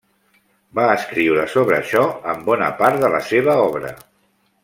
[0.79, 2.01] Va escriure sobre això
[2.33, 3.93] en bona part de la seva obra.